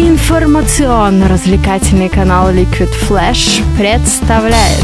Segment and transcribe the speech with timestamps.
[0.00, 4.82] Информационно-развлекательный канал Liquid Flash представляет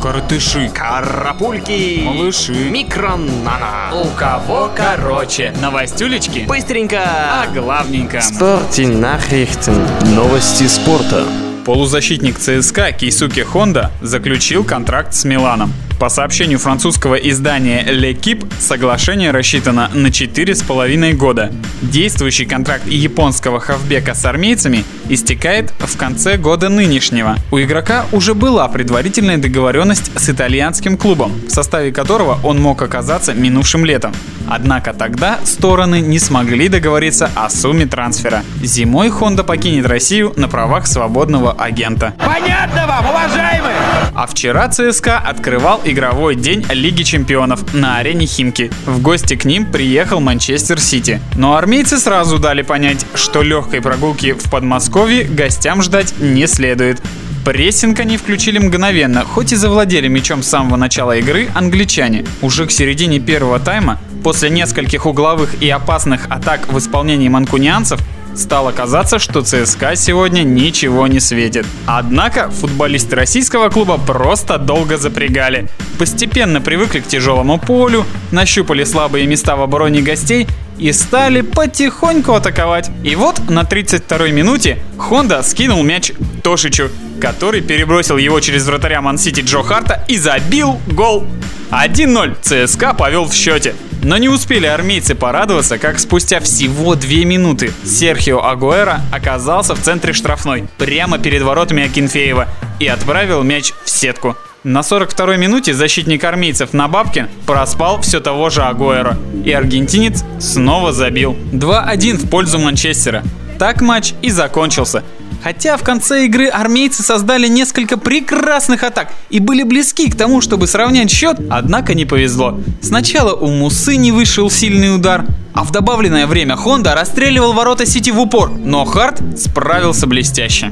[0.00, 3.90] Коротыши, Карапульки, малыши, микронана.
[4.00, 7.00] у кого короче, новостюлечки, Быстренько.
[7.02, 8.20] а главненько.
[8.20, 9.88] Спорте Nachrichten.
[10.14, 11.24] Новости спорта.
[11.64, 15.72] Полузащитник ЦСКА Кейсуки Хонда заключил контракт с Миланом.
[15.98, 21.52] По сообщению французского издания L'Equipe, соглашение рассчитано на 4,5 года.
[21.80, 27.36] Действующий контракт японского хавбека с армейцами истекает в конце года нынешнего.
[27.50, 33.32] У игрока уже была предварительная договоренность с итальянским клубом, в составе которого он мог оказаться
[33.32, 34.12] минувшим летом.
[34.48, 38.42] Однако тогда стороны не смогли договориться о сумме трансфера.
[38.62, 42.14] Зимой Honda покинет Россию на правах свободного агента.
[42.18, 43.76] Понятно вам, уважаемые?
[44.14, 48.70] А вчера ЦСКА открывал игровой день Лиги Чемпионов на арене Химки.
[48.84, 51.20] В гости к ним приехал Манчестер Сити.
[51.34, 57.00] Но армейцы сразу дали понять, что легкой прогулки в Подмосковье гостям ждать не следует.
[57.46, 62.24] Прессинг они включили мгновенно, хоть и завладели мячом с самого начала игры англичане.
[62.42, 68.00] Уже к середине первого тайма, после нескольких угловых и опасных атак в исполнении манкунианцев,
[68.34, 71.66] Стало казаться, что ЦСКА сегодня ничего не светит.
[71.86, 75.68] Однако футболисты российского клуба просто долго запрягали.
[75.98, 80.46] Постепенно привыкли к тяжелому полю, нащупали слабые места в обороне гостей
[80.78, 82.90] и стали потихоньку атаковать.
[83.04, 86.12] И вот на 32-й минуте Хонда скинул мяч
[86.42, 86.88] Тошичу,
[87.20, 91.26] который перебросил его через вратаря Мансити Джо Харта и забил гол.
[91.70, 93.74] 1-0 ЦСКА повел в счете.
[94.02, 100.12] Но не успели армейцы порадоваться, как спустя всего две минуты Серхио Агуэра оказался в центре
[100.12, 102.48] штрафной, прямо перед воротами Акинфеева,
[102.80, 104.36] и отправил мяч в сетку.
[104.64, 111.36] На 42-й минуте защитник армейцев Набабкин проспал все того же Агуэро, и аргентинец снова забил.
[111.52, 113.22] 2-1 в пользу Манчестера.
[113.58, 115.04] Так матч и закончился.
[115.42, 120.66] Хотя в конце игры армейцы создали несколько прекрасных атак и были близки к тому, чтобы
[120.66, 122.60] сравнять счет, однако не повезло.
[122.80, 128.10] Сначала у Мусы не вышел сильный удар, а в добавленное время Хонда расстреливал ворота Сити
[128.10, 130.70] в упор, но Харт справился блестяще.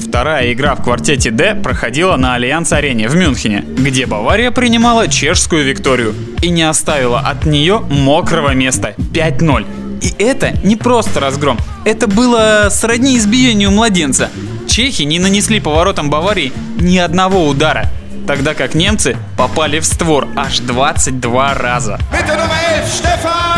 [0.00, 6.14] Вторая игра в квартете D проходила на Альянс-арене в Мюнхене, где Бавария принимала чешскую Викторию
[6.40, 9.83] и не оставила от нее мокрого места 5-0.
[10.04, 14.28] И это не просто разгром, это было сродни избиению младенца.
[14.68, 17.90] Чехи не нанесли поворотам Баварии ни одного удара,
[18.26, 21.98] тогда как немцы попали в створ аж 22 раза.
[22.12, 23.53] Bitte Nummer 11, Stefan!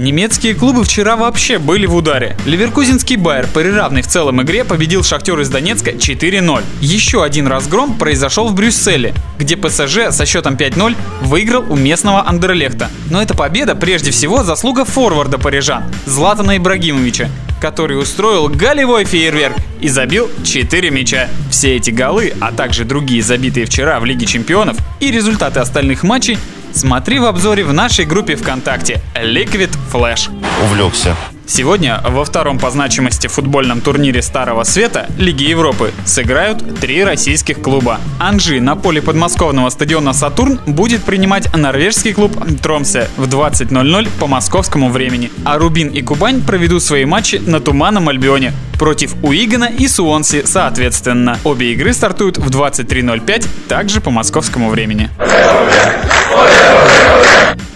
[0.00, 2.34] Немецкие клубы вчера вообще были в ударе.
[2.46, 6.62] Ливеркузинский Байер при в целом игре победил Шахтер из Донецка 4-0.
[6.80, 12.88] Еще один разгром произошел в Брюсселе, где ПСЖ со счетом 5-0 выиграл у местного Андерлехта.
[13.10, 17.28] Но эта победа прежде всего заслуга форварда парижан Златана Ибрагимовича,
[17.60, 21.28] который устроил голевой фейерверк и забил 4 мяча.
[21.50, 26.38] Все эти голы, а также другие забитые вчера в Лиге Чемпионов и результаты остальных матчей
[26.72, 30.30] смотри в обзоре в нашей группе ВКонтакте Liquid Flash.
[30.64, 31.16] Увлекся.
[31.50, 37.98] Сегодня во втором по значимости футбольном турнире Старого Света Лиги Европы сыграют три российских клуба.
[38.20, 44.90] Анжи на поле подмосковного стадиона «Сатурн» будет принимать норвежский клуб Тромсе в 20.00 по московскому
[44.90, 45.32] времени.
[45.44, 51.36] А Рубин и Кубань проведут свои матчи на Туманном Альбионе против Уигана и Суонси соответственно.
[51.42, 55.10] Обе игры стартуют в 23.05 также по московскому времени.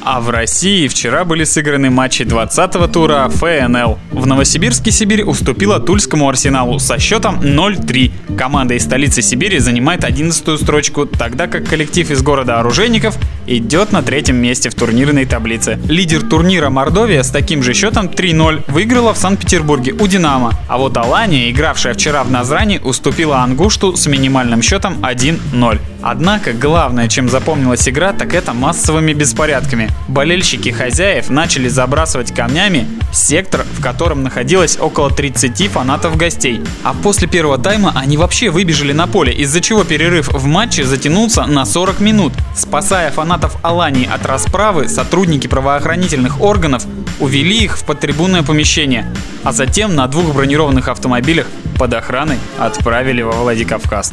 [0.06, 3.98] А в России вчера были сыграны матчи 20-го тура ФНЛ.
[4.24, 8.10] В Новосибирске Сибирь уступила Тульскому Арсеналу со счетом 0-3.
[8.38, 14.02] Команда из столицы Сибири занимает 11 строчку, тогда как коллектив из города Оружейников идет на
[14.02, 15.78] третьем месте в турнирной таблице.
[15.90, 20.52] Лидер турнира Мордовия с таким же счетом 3-0 выиграла в Санкт-Петербурге у Динамо.
[20.68, 25.78] А вот Алания, игравшая вчера в Назрани, уступила Ангушту с минимальным счетом 1-0.
[26.00, 29.90] Однако главное, чем запомнилась игра, так это массовыми беспорядками.
[30.08, 36.62] Болельщики хозяев начали забрасывать камнями сектор, в котором находилось около 30 фанатов гостей.
[36.82, 41.46] А после первого тайма они вообще выбежали на поле, из-за чего перерыв в матче затянулся
[41.46, 42.32] на 40 минут.
[42.56, 46.84] Спасая фанатов Алании от расправы, сотрудники правоохранительных органов
[47.20, 49.06] увели их в подтрибунное помещение,
[49.42, 51.46] а затем на двух бронированных автомобилях
[51.78, 54.12] под охраной отправили во Владикавказ.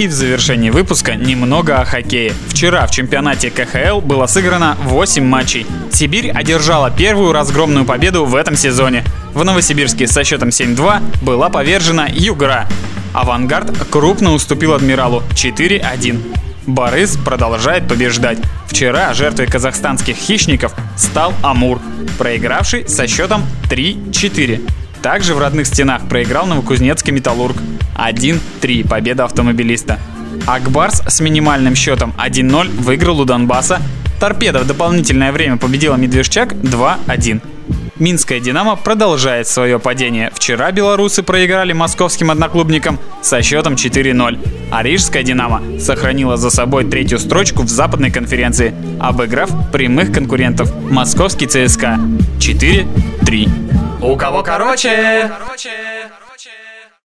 [0.00, 2.32] И в завершении выпуска немного о хоккее.
[2.48, 5.66] Вчера в чемпионате КХЛ было сыграно 8 матчей.
[5.92, 9.04] Сибирь одержала первую разгромную победу в этом сезоне.
[9.34, 12.66] В Новосибирске со счетом 7-2 была повержена Югра.
[13.12, 16.34] Авангард крупно уступил Адмиралу 4-1.
[16.66, 18.38] Борис продолжает побеждать.
[18.68, 21.78] Вчера жертвой казахстанских хищников стал Амур,
[22.16, 24.79] проигравший со счетом 3-4.
[25.02, 27.56] Также в родных стенах проиграл Новокузнецкий Металлург.
[27.96, 29.98] 1-3 победа автомобилиста.
[30.46, 33.80] Акбарс с минимальным счетом 1-0 выиграл у Донбасса.
[34.18, 37.40] Торпеда в дополнительное время победила Медвежчак 2-1.
[37.98, 40.30] Минская «Динамо» продолжает свое падение.
[40.34, 44.38] Вчера белорусы проиграли московским одноклубникам со счетом 4-0.
[44.70, 51.46] А Рижская «Динамо» сохранила за собой третью строчку в западной конференции, обыграв прямых конкурентов московский
[51.46, 51.98] ЦСКА
[52.38, 53.89] 4-3.
[54.02, 55.28] У кого короче?
[55.28, 55.89] короче.